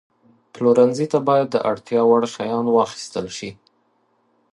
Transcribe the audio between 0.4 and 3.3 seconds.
پلورنځي ته باید د اړتیا وړ شیان واخیستل